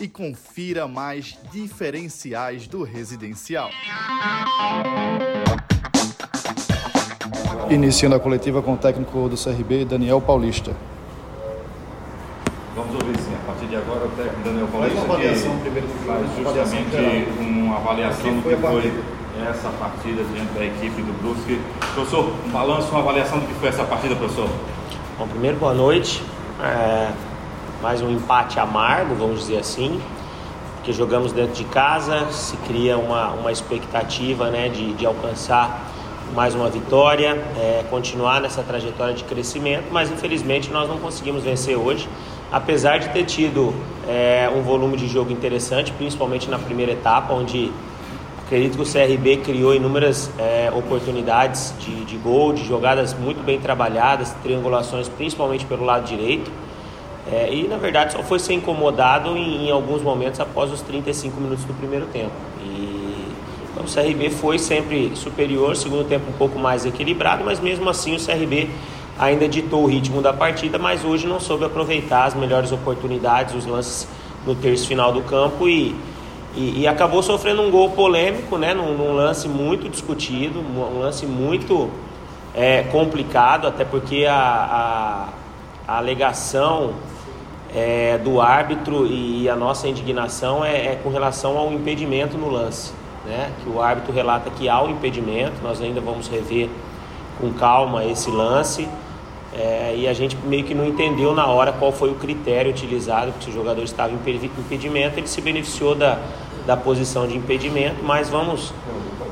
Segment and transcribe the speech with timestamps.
[0.00, 3.70] e confira mais diferenciais do residencial.
[7.70, 10.76] Iniciando a coletiva com o técnico do CRB, Daniel Paulista.
[12.74, 13.34] Vamos ouvir sim.
[13.34, 17.40] A partir de agora, o técnico Daniel Paulista Faz uma avaliação primeiro do faz justamente
[17.40, 19.14] uma avaliação do que foi que
[19.48, 21.60] essa partida diante da equipe do Brusque.
[21.94, 24.48] Professor, um balanço, uma avaliação do que foi essa partida, professor.
[25.18, 26.22] Bom, primeiro, boa noite.
[26.60, 27.10] É,
[27.84, 30.00] mais um empate amargo, vamos dizer assim,
[30.76, 35.92] porque jogamos dentro de casa, se cria uma, uma expectativa né, de, de alcançar
[36.34, 41.76] mais uma vitória, é, continuar nessa trajetória de crescimento, mas infelizmente nós não conseguimos vencer
[41.76, 42.08] hoje,
[42.50, 43.74] apesar de ter tido
[44.08, 47.70] é, um volume de jogo interessante, principalmente na primeira etapa, onde
[48.46, 53.58] Acredito que o CRB criou inúmeras é, oportunidades de, de gol, de jogadas muito bem
[53.58, 56.52] trabalhadas, triangulações principalmente pelo lado direito.
[57.30, 61.40] É, e na verdade só foi ser incomodado em, em alguns momentos após os 35
[61.40, 62.32] minutos do primeiro tempo.
[62.62, 63.32] E
[63.72, 68.14] então, o CRB foi sempre superior, segundo tempo um pouco mais equilibrado, mas mesmo assim
[68.14, 68.68] o CRB
[69.18, 73.66] ainda ditou o ritmo da partida, mas hoje não soube aproveitar as melhores oportunidades, os
[73.66, 74.06] lances
[74.46, 75.94] no terço final do campo e
[76.56, 81.26] e, e acabou sofrendo um gol polêmico, né, num, num lance muito discutido, um lance
[81.26, 81.90] muito
[82.54, 86.92] é, complicado, até porque a, a, a alegação
[87.74, 92.92] é, do árbitro e a nossa indignação é, é com relação ao impedimento no lance.
[93.24, 96.68] Né, que o árbitro relata que há o impedimento, nós ainda vamos rever
[97.40, 98.86] com calma esse lance.
[99.56, 103.32] É, e a gente meio que não entendeu na hora qual foi o critério utilizado,
[103.32, 106.18] porque se o jogador estava em impedi- impedimento, ele se beneficiou da,
[106.66, 108.74] da posição de impedimento, mas vamos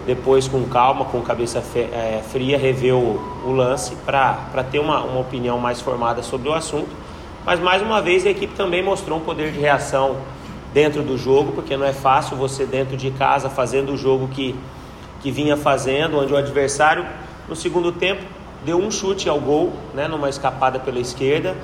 [0.07, 5.21] depois com calma, com cabeça é, fria, rever o, o lance para ter uma, uma
[5.21, 7.02] opinião mais formada sobre o assunto.
[7.45, 10.17] Mas mais uma vez a equipe também mostrou um poder de reação
[10.73, 14.55] dentro do jogo, porque não é fácil você dentro de casa fazendo o jogo que,
[15.21, 17.05] que vinha fazendo, onde o adversário
[17.49, 18.23] no segundo tempo
[18.65, 21.57] deu um chute ao gol, né, numa escapada pela esquerda,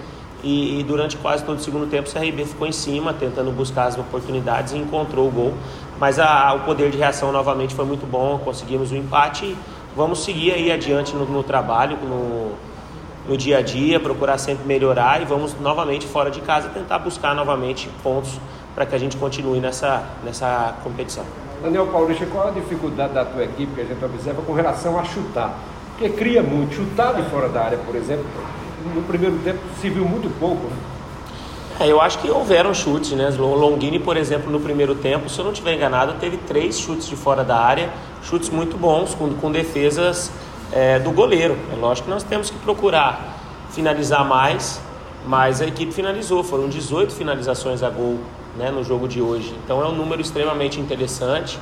[0.42, 3.84] e, e durante quase todo o segundo tempo o CRB ficou em cima, tentando buscar
[3.84, 5.54] as oportunidades e encontrou o gol.
[5.98, 9.56] Mas a- o poder de reação novamente foi muito bom, conseguimos o empate e
[9.96, 12.52] vamos seguir aí adiante no, no trabalho, no,
[13.28, 17.34] no dia a dia, procurar sempre melhorar e vamos novamente fora de casa tentar buscar
[17.34, 18.40] novamente pontos
[18.74, 21.24] para que a gente continue nessa, nessa competição.
[21.62, 25.04] Daniel Paulista, qual a dificuldade da tua equipe que a gente observa com relação a
[25.04, 25.58] chutar?
[25.90, 28.24] Porque cria muito, chutar de fora da área, por exemplo,
[28.94, 30.62] no primeiro tempo se viu muito pouco.
[30.68, 30.76] Né?
[31.80, 33.28] É, eu acho que houveram chutes, né?
[33.38, 37.06] O Longini, por exemplo, no primeiro tempo, se eu não estiver enganado, teve três chutes
[37.06, 37.90] de fora da área,
[38.22, 40.32] chutes muito bons, com, com defesas
[40.72, 41.56] é, do goleiro.
[41.72, 43.36] É lógico que nós temos que procurar
[43.70, 44.80] finalizar mais,
[45.26, 48.18] mas a equipe finalizou, foram 18 finalizações a gol
[48.56, 49.54] né, no jogo de hoje.
[49.64, 51.58] Então é um número extremamente interessante.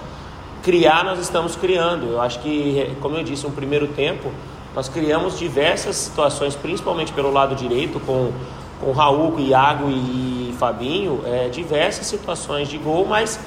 [0.62, 2.12] Criar, nós estamos criando.
[2.12, 4.30] Eu acho que, como eu disse, no primeiro tempo,
[4.74, 8.32] nós criamos diversas situações, principalmente pelo lado direito, com
[8.80, 13.40] com Raul, Iago e Fabinho, é, diversas situações de gol, mas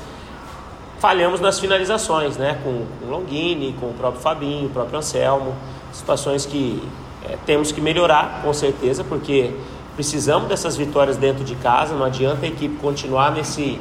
[1.00, 2.60] falhamos nas finalizações, né?
[2.64, 5.56] Com, com o Longini, com o próprio Fabinho, o próprio Anselmo,
[5.92, 6.82] situações que
[7.28, 9.54] é, temos que melhorar, com certeza, porque
[9.96, 13.80] precisamos dessas vitórias dentro de casa, não adianta a equipe continuar nesse,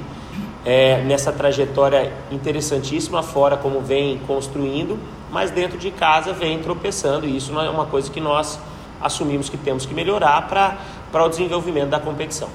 [0.65, 4.99] é, nessa trajetória interessantíssima fora, como vem construindo,
[5.31, 8.59] mas dentro de casa vem tropeçando, e isso é uma coisa que nós
[9.01, 12.49] assumimos que temos que melhorar para o desenvolvimento da competição.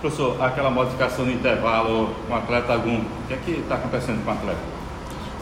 [0.00, 4.22] Professor, aquela modificação no intervalo com o atleta algum, o que é que está acontecendo
[4.24, 4.76] com o atleta?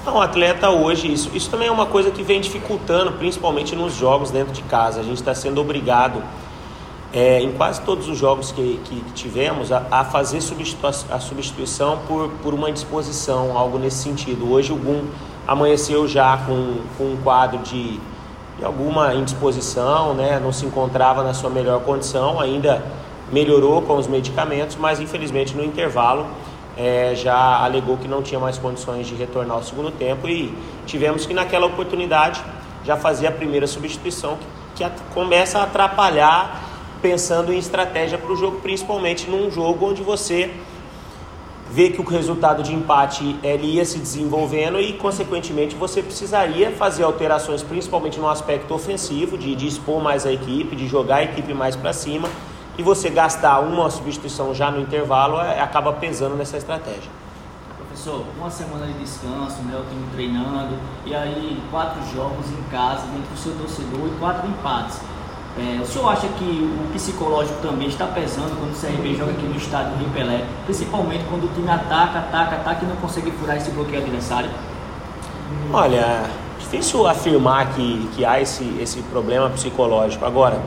[0.06, 3.96] Não, o atleta hoje, isso, isso também é uma coisa que vem dificultando, principalmente nos
[3.96, 5.00] jogos dentro de casa.
[5.00, 6.22] A gente está sendo obrigado,
[7.12, 11.18] é, em quase todos os jogos que, que, que tivemos, a, a fazer substitu a
[11.18, 14.52] substituição por, por uma indisposição, algo nesse sentido.
[14.52, 15.04] Hoje o Gum
[15.48, 17.98] amanheceu já com, com um quadro de,
[18.58, 20.38] de alguma indisposição, né?
[20.38, 22.84] não se encontrava na sua melhor condição, ainda
[23.32, 26.26] melhorou com os medicamentos, mas infelizmente no intervalo
[26.76, 30.52] é, já alegou que não tinha mais condições de retornar ao segundo tempo e
[30.86, 32.42] tivemos que naquela oportunidade
[32.84, 34.38] já fazer a primeira substituição
[34.74, 36.62] que, que começa a atrapalhar
[37.00, 40.50] pensando em estratégia para o jogo, principalmente num jogo onde você
[41.70, 47.02] ver que o resultado de empate ele ia se desenvolvendo e, consequentemente, você precisaria fazer
[47.02, 51.52] alterações, principalmente no aspecto ofensivo, de, de expor mais a equipe, de jogar a equipe
[51.52, 52.28] mais para cima,
[52.76, 57.10] e você gastar uma substituição já no intervalo é, acaba pesando nessa estratégia.
[57.76, 60.76] Professor, uma semana de descanso, né, o time treinando,
[61.06, 65.00] e aí quatro jogos em casa, dentro do seu torcedor e quatro empates.
[65.56, 69.46] É, o senhor acha que o psicológico também está pesando quando o CRB joga aqui
[69.46, 73.56] no estádio Rio Pelé, principalmente quando o time ataca, ataca, ataca e não consegue furar
[73.56, 74.50] esse bloqueio adversário?
[75.72, 76.24] Olha,
[76.58, 80.24] difícil afirmar que, que há esse, esse problema psicológico.
[80.24, 80.60] Agora,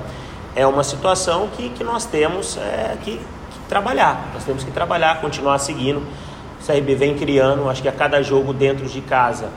[0.57, 4.31] é uma situação que, que nós temos é, que, que trabalhar.
[4.33, 5.99] Nós temos que trabalhar, continuar seguindo.
[5.99, 9.49] O CRB vem criando, acho que a cada jogo dentro de casa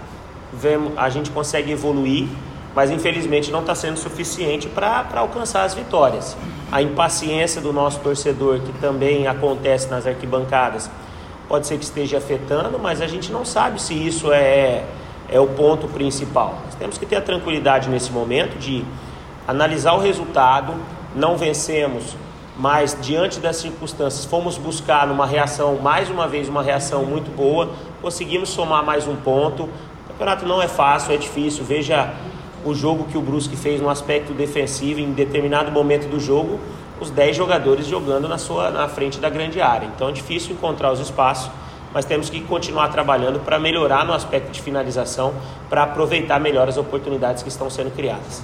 [0.52, 2.28] vem, a gente consegue evoluir
[2.74, 6.36] mas infelizmente não está sendo suficiente para alcançar as vitórias.
[6.70, 10.88] A impaciência do nosso torcedor, que também acontece nas arquibancadas,
[11.48, 14.84] pode ser que esteja afetando, mas a gente não sabe se isso é,
[15.28, 16.58] é o ponto principal.
[16.64, 18.84] Nós temos que ter a tranquilidade nesse momento de
[19.46, 20.74] analisar o resultado,
[21.14, 22.16] não vencemos,
[22.56, 27.70] mas diante das circunstâncias fomos buscar uma reação, mais uma vez uma reação muito boa,
[28.02, 29.64] conseguimos somar mais um ponto.
[29.64, 32.12] O campeonato não é fácil, é difícil, veja
[32.64, 36.60] o jogo que o Brusque fez no aspecto defensivo em determinado momento do jogo,
[37.00, 39.86] os 10 jogadores jogando na sua na frente da grande área.
[39.86, 41.50] Então é difícil encontrar os espaços,
[41.94, 45.32] mas temos que continuar trabalhando para melhorar no aspecto de finalização,
[45.68, 48.42] para aproveitar melhor as oportunidades que estão sendo criadas.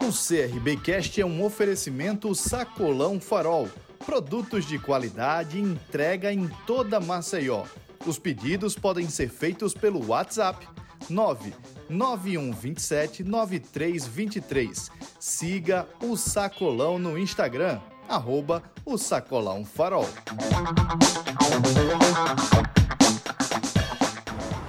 [0.00, 3.68] O CRBcast é um oferecimento Sacolão Farol.
[4.06, 7.64] Produtos de qualidade entrega em toda Maceió.
[8.06, 10.68] Os pedidos podem ser feitos pelo WhatsApp
[11.08, 14.88] 99127 9323.
[15.18, 20.08] Siga o Sacolão no Instagram, arroba o Sacolão Farol.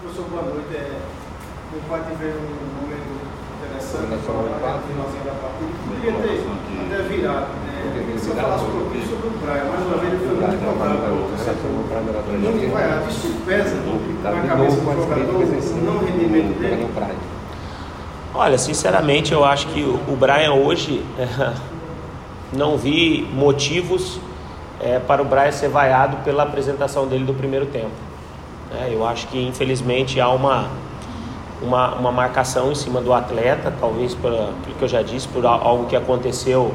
[0.02, 0.76] Professor, boa noite.
[0.76, 1.21] É,
[1.74, 3.08] o veio um momento
[3.64, 5.72] interessante, no finalzinho da partida.
[5.88, 6.44] Poderia ter
[6.86, 7.48] até virado.
[7.64, 8.18] Né?
[8.20, 11.00] Se eu falasse um pouquinho sobre o Praia, mais uma vez ele foi muito cobrado
[12.40, 13.10] Muito vaiado.
[13.10, 13.76] Isso pesa
[14.24, 16.88] na cabeça do jogador, o não rendimento dele?
[18.34, 21.06] Olha, sinceramente, eu acho que o Brian hoje
[22.52, 24.20] não vi motivos
[24.82, 27.92] é, para o Brian ser vaiado pela apresentação dele do primeiro tempo.
[28.74, 30.70] É, eu acho que infelizmente há uma,
[31.62, 35.86] uma, uma marcação em cima do atleta, talvez pelo que eu já disse, por algo
[35.86, 36.74] que aconteceu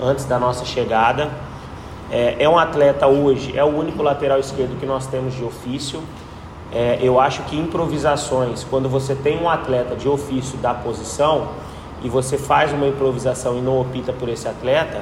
[0.00, 1.30] antes da nossa chegada.
[2.10, 6.02] É, é, um atleta hoje, é o único lateral esquerdo que nós temos de ofício.
[6.72, 11.48] É, eu acho que improvisações, quando você tem um atleta de ofício da posição
[12.02, 15.00] e você faz uma improvisação e não opta por esse atleta,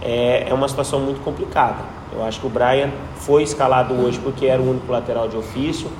[0.00, 1.82] é, é uma situação muito complicada.
[2.12, 5.90] Eu acho que o Brian foi escalado hoje porque era o único lateral de ofício,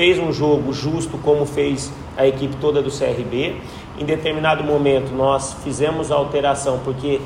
[0.00, 3.60] fez um jogo justo como fez a equipe toda do CRB.
[3.98, 7.20] Em determinado momento nós fizemos a alteração porque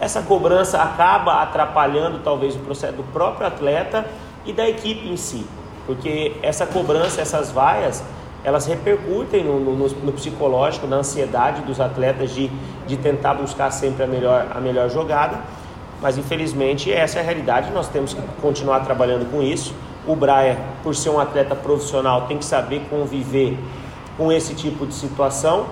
[0.00, 4.04] essa cobrança acaba atrapalhando talvez o processo do próprio atleta
[4.44, 5.46] e da equipe em si,
[5.86, 8.02] porque essa cobrança, essas vaias,
[8.42, 12.50] elas repercutem no, no, no psicológico, na ansiedade dos atletas de,
[12.88, 15.38] de tentar buscar sempre a melhor, a melhor jogada,
[16.02, 19.72] mas infelizmente essa é a realidade, nós temos que continuar trabalhando com isso.
[20.06, 23.58] O Brian, por ser um atleta profissional, tem que saber conviver
[24.16, 25.66] com esse tipo de situação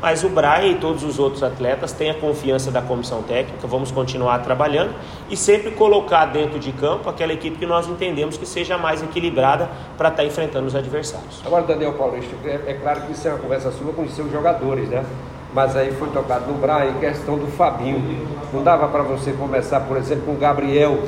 [0.00, 3.90] mas o Braia e todos os outros atletas têm a confiança da comissão técnica, vamos
[3.90, 4.94] continuar trabalhando
[5.28, 9.68] e sempre colocar dentro de campo aquela equipe que nós entendemos que seja mais equilibrada
[9.96, 11.42] para estar tá enfrentando os adversários.
[11.44, 14.30] Agora, Daniel Paulista, é, é, claro que isso é uma conversa sua com os seus
[14.30, 15.04] jogadores, né?
[15.52, 18.28] Mas aí foi tocado no Braia em questão do Fabinho.
[18.52, 20.98] Não dava para você começar, por exemplo, com Gabriel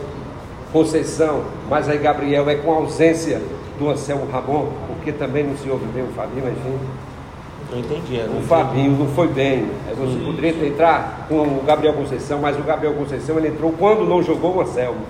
[0.72, 3.42] Conceição, mas aí Gabriel é com ausência
[3.78, 6.78] do Anselmo Ramon, porque também não se ouve bem o Fabinho, enfim.
[7.70, 8.18] Não entendi.
[8.18, 8.46] Não o entendi.
[8.46, 9.70] Fabinho não foi bem.
[9.96, 10.24] Você Sim.
[10.24, 14.56] poderia entrar com o Gabriel Conceição, mas o Gabriel Conceição ele entrou quando não jogou
[14.56, 15.00] o Anselmo.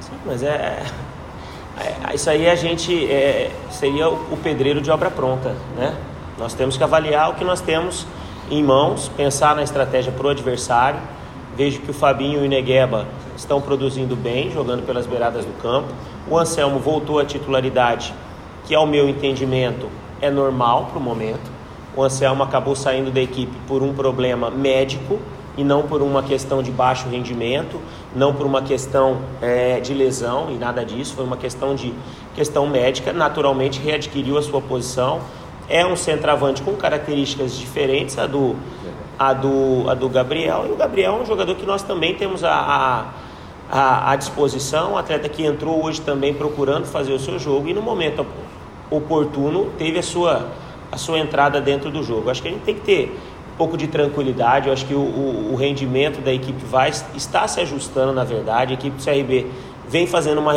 [0.00, 0.82] Sim, mas é,
[1.78, 5.94] é, Isso aí a gente é, seria o pedreiro de obra pronta, né?
[6.38, 8.06] Nós temos que avaliar o que nós temos
[8.50, 11.00] em mãos, pensar na estratégia para o adversário.
[11.56, 13.06] Vejo que o Fabinho e o Negueba
[13.36, 15.88] estão produzindo bem, jogando pelas beiradas do campo.
[16.28, 18.12] O Anselmo voltou à titularidade,
[18.64, 19.88] que ao meu entendimento
[20.20, 21.50] é normal para o momento.
[21.96, 25.18] O Anselmo acabou saindo da equipe por um problema médico
[25.56, 27.80] e não por uma questão de baixo rendimento,
[28.14, 31.94] não por uma questão é, de lesão e nada disso, foi uma questão de
[32.34, 33.12] questão médica.
[33.12, 35.20] Naturalmente readquiriu a sua posição.
[35.68, 38.54] É um centroavante com características diferentes a do,
[39.18, 40.66] a do, a do Gabriel.
[40.68, 43.04] E o Gabriel é um jogador que nós também temos a, a,
[43.70, 47.74] a, a disposição, um atleta que entrou hoje também procurando fazer o seu jogo e
[47.74, 48.24] no momento
[48.90, 50.48] oportuno teve a sua,
[50.90, 52.30] a sua entrada dentro do jogo.
[52.30, 53.18] Acho que a gente tem que ter
[53.52, 54.68] um pouco de tranquilidade.
[54.68, 58.72] Eu acho que o, o, o rendimento da equipe vai está se ajustando, na verdade.
[58.72, 59.46] A equipe do CRB
[59.88, 60.52] vem fazendo uma.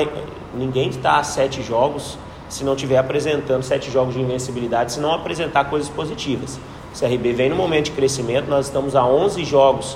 [0.54, 2.18] Ninguém está a sete jogos
[2.50, 6.60] se não estiver apresentando sete jogos de invencibilidade, se não apresentar coisas positivas.
[6.94, 9.96] O CRB vem no momento de crescimento, nós estamos a 11 jogos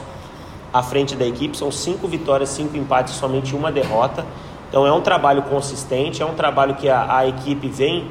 [0.74, 4.26] à frente da equipe, são cinco vitórias, cinco empates, somente uma derrota.
[4.70, 8.10] Então é um trabalho consistente, é um trabalho que a, a equipe vem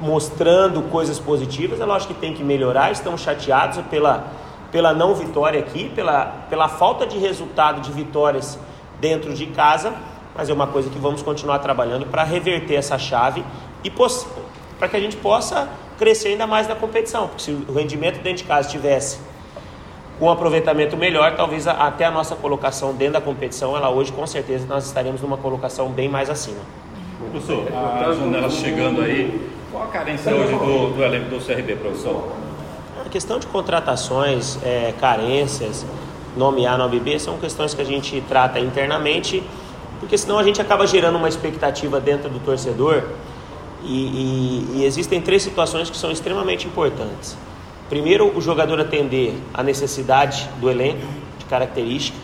[0.00, 1.80] mostrando coisas positivas.
[1.80, 4.26] É lógico que tem que melhorar, estamos chateados pela,
[4.70, 8.58] pela não vitória aqui, pela, pela falta de resultado de vitórias
[9.00, 9.92] dentro de casa,
[10.36, 13.44] mas é uma coisa que vamos continuar trabalhando para reverter essa chave
[13.82, 18.22] e para que a gente possa crescer ainda mais na competição, porque se o rendimento
[18.22, 19.18] dentro de casa tivesse
[20.22, 24.24] com um aproveitamento melhor, talvez até a nossa colocação dentro da competição, ela hoje com
[24.24, 26.60] certeza nós estaremos numa colocação bem mais acima.
[27.32, 32.34] Professor, a janela chegando aí, qual a carência hoje do, do elenco do CRB, professor?
[33.04, 35.84] A questão de contratações, é, carências,
[36.36, 39.42] nome A, nome B, são questões que a gente trata internamente,
[39.98, 43.02] porque senão a gente acaba gerando uma expectativa dentro do torcedor
[43.82, 47.36] e, e, e existem três situações que são extremamente importantes.
[47.92, 51.06] Primeiro, o jogador atender a necessidade do elenco,
[51.38, 52.16] de característica.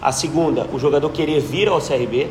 [0.00, 2.30] A segunda, o jogador querer vir ao CRB.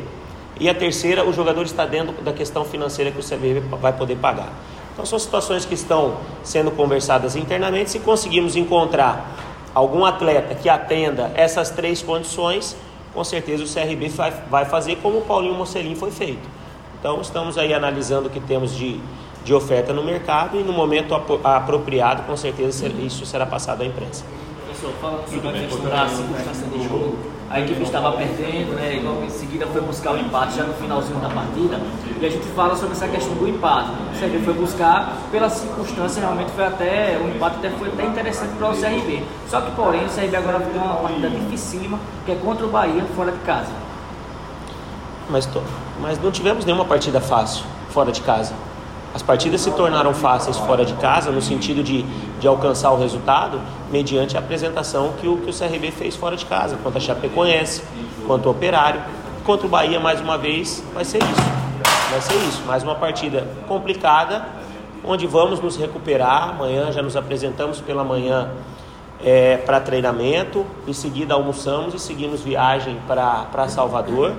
[0.58, 4.16] E a terceira, o jogador está dentro da questão financeira que o CBV vai poder
[4.16, 4.48] pagar.
[4.92, 7.90] Então são situações que estão sendo conversadas internamente.
[7.90, 9.36] Se conseguirmos encontrar
[9.72, 12.76] algum atleta que atenda essas três condições,
[13.14, 14.08] com certeza o CRB
[14.50, 16.42] vai fazer como o Paulinho Mocelin foi feito.
[16.98, 19.00] Então estamos aí analisando o que temos de,
[19.44, 24.24] de oferta no mercado e no momento apropriado, com certeza isso será passado à imprensa.
[24.66, 27.16] Professor, falando sobre a questão da circunstância de jogo,
[27.50, 28.96] a equipe estava perdendo, né?
[28.96, 31.80] E logo em seguida foi buscar o empate já no finalzinho da partida.
[32.20, 33.90] E a gente fala sobre essa questão do empate.
[33.90, 37.18] O CRB foi buscar, pela circunstância, realmente foi até.
[37.20, 39.24] O empate até foi até interessante para o CRB.
[39.48, 43.04] Só que, porém, o CRB agora tem uma partida dificílima, que é contra o Bahia,
[43.16, 43.72] fora de casa.
[45.28, 45.48] Mas,
[46.00, 48.54] mas não tivemos nenhuma partida fácil fora de casa.
[49.12, 52.02] As partidas se tornaram fáceis fora de casa, no sentido de,
[52.38, 56.46] de alcançar o resultado, mediante a apresentação que o, que o CRB fez fora de
[56.46, 57.82] casa, quanto a Chapecoense,
[58.26, 59.02] quanto o Operário.
[59.44, 61.42] Contra o Bahia, mais uma vez, vai ser isso.
[62.10, 62.62] Vai ser isso.
[62.66, 64.46] Mais uma partida complicada,
[65.04, 66.50] onde vamos nos recuperar.
[66.50, 68.50] Amanhã já nos apresentamos pela manhã
[69.24, 74.34] é, para treinamento, em seguida almoçamos e seguimos viagem para Salvador,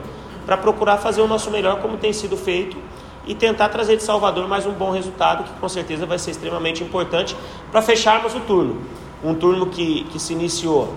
[0.46, 2.78] para procurar fazer o nosso melhor, como tem sido feito
[3.26, 6.84] e tentar trazer de Salvador mais um bom resultado, que com certeza vai ser extremamente
[6.84, 7.36] importante
[7.72, 8.82] para fecharmos o turno.
[9.24, 10.94] Um turno que, que se iniciou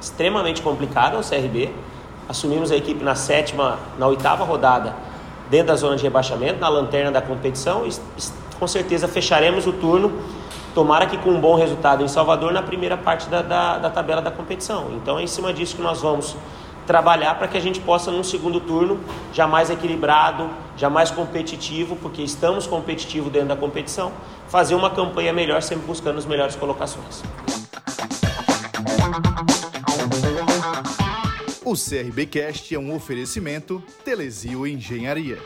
[0.00, 1.70] extremamente complicado ao CRB.
[2.28, 4.94] Assumimos a equipe na sétima, na oitava rodada,
[5.50, 7.90] dentro da zona de rebaixamento, na lanterna da competição, e
[8.58, 10.12] com certeza fecharemos o turno.
[10.72, 14.22] Tomara que com um bom resultado em Salvador na primeira parte da, da, da tabela
[14.22, 14.86] da competição.
[14.92, 16.36] Então é em cima disso que nós vamos
[16.86, 19.00] trabalhar para que a gente possa, num segundo turno,
[19.32, 24.12] já mais equilibrado, já mais competitivo, porque estamos competitivos dentro da competição,
[24.48, 27.22] fazer uma campanha melhor, sempre buscando as melhores colocações.
[31.64, 35.38] O CRBcast é um oferecimento Telesio Engenharia.